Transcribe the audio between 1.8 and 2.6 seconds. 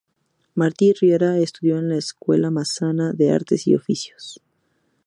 la Escuela